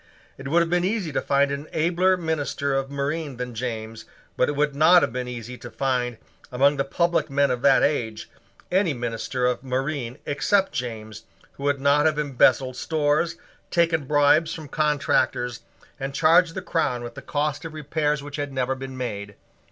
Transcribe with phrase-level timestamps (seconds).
[0.35, 4.49] It would have been easy to find an abler minister of marine than James; but
[4.49, 6.17] it would not have been easy to find,
[6.51, 8.27] among the public men of that age,
[8.71, 13.35] any minister of marine, except James, who would not have embezzled stores,
[13.69, 15.59] taken bribes from contractors,
[15.99, 19.35] and charged the crown with the cost of repairs which had never been made.